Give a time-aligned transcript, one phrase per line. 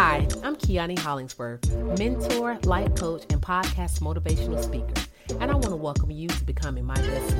[0.00, 4.94] Hi, I'm Kiani Hollingsworth, mentor, life coach, and podcast motivational speaker,
[5.40, 7.34] and I want to welcome you to becoming my best.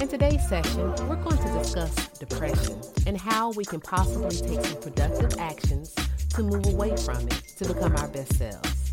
[0.00, 4.80] In today's session, we're going to discuss depression and how we can possibly take some
[4.80, 5.92] productive actions
[6.36, 8.92] to move away from it to become our best selves.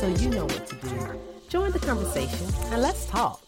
[0.00, 1.20] So you know what to do.
[1.48, 3.40] Join the conversation and let's talk.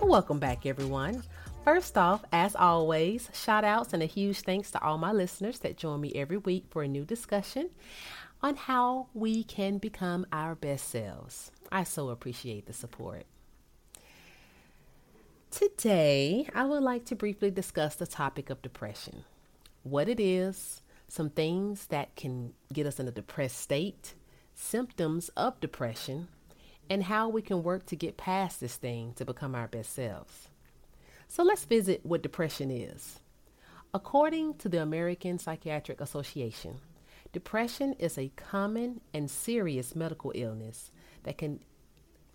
[0.00, 1.24] Welcome back, everyone.
[1.64, 5.76] First off, as always, shout outs and a huge thanks to all my listeners that
[5.76, 7.70] join me every week for a new discussion
[8.42, 11.52] on how we can become our best selves.
[11.70, 13.26] I so appreciate the support.
[15.52, 19.24] Today, I would like to briefly discuss the topic of depression
[19.84, 24.14] what it is, some things that can get us in a depressed state,
[24.54, 26.26] symptoms of depression,
[26.90, 30.48] and how we can work to get past this thing to become our best selves.
[31.32, 33.18] So let's visit what depression is.
[33.94, 36.82] According to the American Psychiatric Association,
[37.32, 40.90] depression is a common and serious medical illness
[41.22, 41.60] that can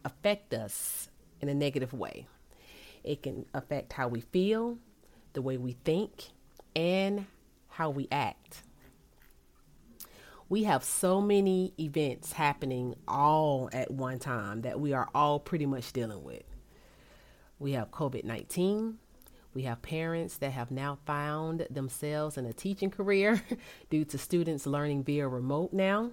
[0.04, 1.10] affect us
[1.42, 2.26] in a negative way.
[3.04, 4.80] It can affect how we feel,
[5.34, 6.30] the way we think,
[6.76, 7.28] and
[7.68, 8.64] how we act.
[10.50, 15.68] We have so many events happening all at one time that we are all pretty
[15.68, 16.57] much dealing with.
[17.60, 18.98] We have COVID 19.
[19.54, 23.42] We have parents that have now found themselves in a teaching career
[23.90, 26.12] due to students learning via remote now.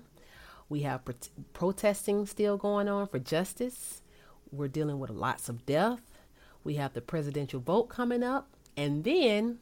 [0.70, 1.14] We have pro-
[1.53, 4.01] protesting still going on for justice.
[4.51, 6.01] We're dealing with lots of death.
[6.63, 8.48] We have the presidential vote coming up.
[8.77, 9.58] And then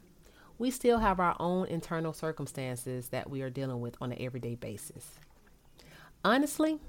[0.57, 4.55] we still have our own internal circumstances that we are dealing with on an everyday
[4.55, 5.19] basis.
[6.23, 6.79] Honestly,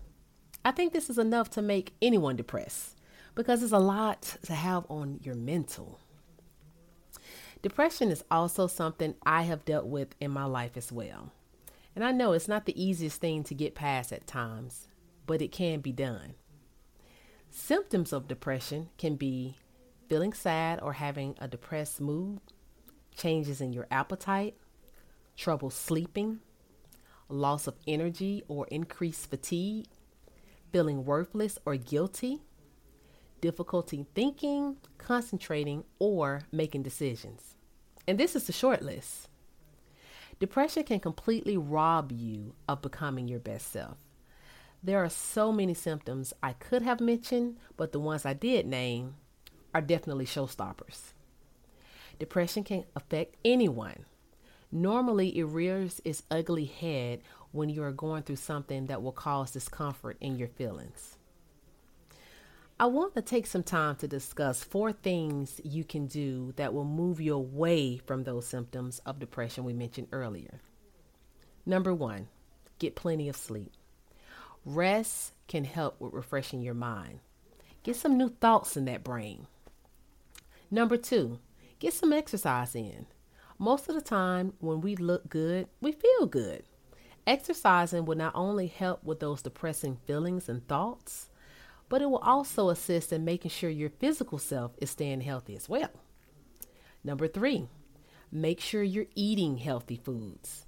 [0.65, 2.94] I think this is enough to make anyone depressed
[3.35, 6.01] because it's a lot to have on your mental.
[7.63, 11.33] Depression is also something I have dealt with in my life as well.
[11.97, 14.89] And I know it's not the easiest thing to get past at times,
[15.27, 16.35] but it can be done.
[17.51, 19.57] Symptoms of depression can be
[20.09, 22.41] feeling sad or having a depressed mood,
[23.17, 24.57] changes in your appetite,
[25.37, 26.41] trouble sleeping,
[27.29, 29.87] loss of energy or increased fatigue,
[30.73, 32.43] feeling worthless or guilty,
[33.45, 37.57] difficulty thinking, concentrating, or making decisions.
[38.09, 39.29] And this is the short list.
[40.41, 43.99] Depression can completely rob you of becoming your best self.
[44.83, 49.17] There are so many symptoms I could have mentioned, but the ones I did name
[49.75, 51.13] are definitely showstoppers.
[52.19, 54.07] Depression can affect anyone.
[54.73, 57.21] Normally, it rears its ugly head
[57.53, 61.14] when you are going through something that will cause discomfort in your feelings.
[62.85, 66.85] I want to take some time to discuss four things you can do that will
[66.85, 70.61] move you away from those symptoms of depression we mentioned earlier.
[71.65, 72.29] Number one,
[72.79, 73.73] get plenty of sleep.
[74.67, 77.21] Rest can help with refreshing your mind.
[77.85, 79.47] Get some new thoughts in that brain.
[80.71, 81.39] Number two,
[81.79, 83.07] get some exercise in.
[83.59, 86.65] Most of the time, when we look good, we feel good.
[87.27, 91.31] Exercising will not only help with those depressing feelings and thoughts,
[91.89, 95.69] but it will also assist in making sure your physical self is staying healthy as
[95.69, 95.91] well.
[97.03, 97.69] Number three,
[98.33, 100.67] make sure you're eating healthy foods.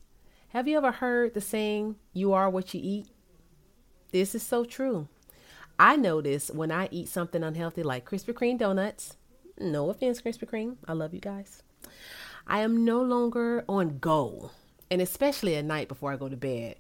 [0.49, 3.09] Have you ever heard the saying, you are what you eat?
[4.12, 5.09] This is so true.
[5.78, 9.16] I notice when I eat something unhealthy like Krispy Kreme donuts,
[9.59, 11.62] no offense, Krispy Kreme, I love you guys.
[12.47, 14.50] I am no longer on go,
[14.91, 16.76] and especially at night before I go to bed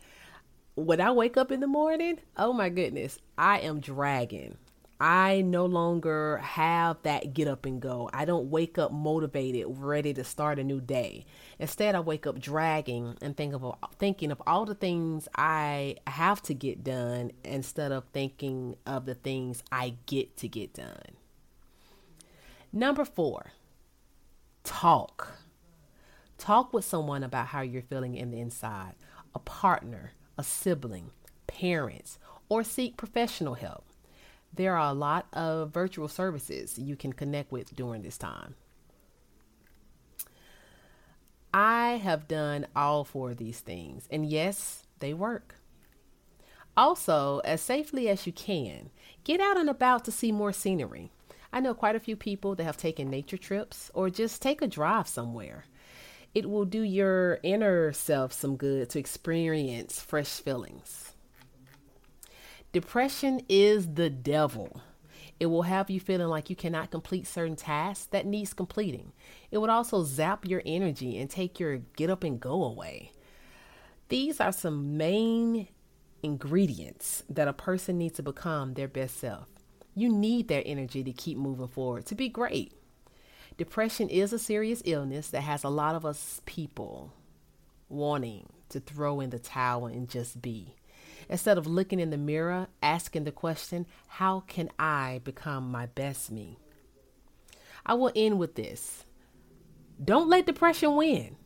[0.76, 4.58] when I wake up in the morning, oh my goodness, I am dragging.
[4.98, 8.08] I no longer have that get up and go.
[8.12, 11.26] I don't wake up motivated, ready to start a new day.
[11.58, 16.40] Instead, I wake up dragging and think of thinking of all the things I have
[16.42, 21.16] to get done instead of thinking of the things I get to get done.
[22.72, 23.52] Number 4.
[24.64, 25.38] Talk.
[26.38, 28.94] Talk with someone about how you're feeling in the inside.
[29.34, 31.10] A partner, a sibling,
[31.46, 32.18] parents,
[32.48, 33.84] or seek professional help.
[34.52, 38.54] There are a lot of virtual services you can connect with during this time.
[41.52, 45.56] I have done all four of these things, and yes, they work.
[46.76, 48.90] Also, as safely as you can,
[49.24, 51.10] get out and about to see more scenery.
[51.52, 54.66] I know quite a few people that have taken nature trips or just take a
[54.66, 55.64] drive somewhere.
[56.36, 61.14] It will do your inner self some good to experience fresh feelings.
[62.72, 64.82] Depression is the devil.
[65.40, 69.12] It will have you feeling like you cannot complete certain tasks that needs completing.
[69.50, 73.12] It would also zap your energy and take your get up and go away.
[74.10, 75.68] These are some main
[76.22, 79.48] ingredients that a person needs to become their best self.
[79.94, 82.74] You need their energy to keep moving forward, to be great.
[83.56, 87.14] Depression is a serious illness that has a lot of us people
[87.88, 90.74] wanting to throw in the towel and just be.
[91.30, 96.30] Instead of looking in the mirror, asking the question, How can I become my best
[96.30, 96.58] me?
[97.86, 99.06] I will end with this
[100.04, 101.36] Don't let depression win.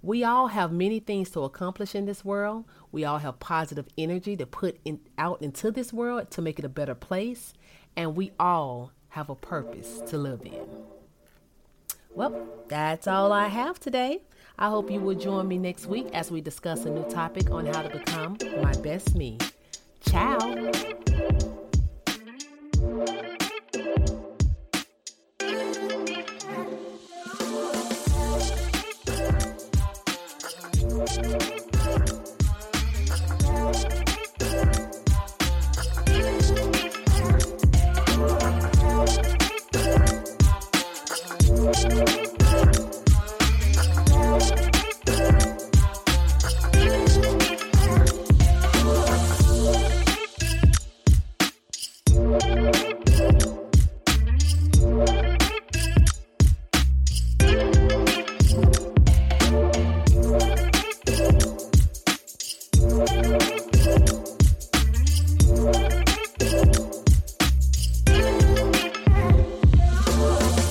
[0.00, 2.64] We all have many things to accomplish in this world.
[2.90, 6.64] We all have positive energy to put in, out into this world to make it
[6.64, 7.52] a better place.
[7.98, 10.99] And we all have a purpose to live in.
[12.14, 14.22] Well, that's all I have today.
[14.58, 17.66] I hope you will join me next week as we discuss a new topic on
[17.66, 19.38] how to become my best me.
[20.00, 20.38] Ciao.